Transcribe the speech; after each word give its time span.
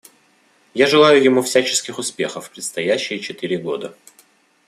Я 0.73 0.87
желаю 0.87 1.23
ему 1.23 1.43
всяческих 1.43 1.99
успехов 1.99 2.47
в 2.47 2.49
предстоящие 2.51 3.19
четыре 3.19 3.59
года. 3.59 3.95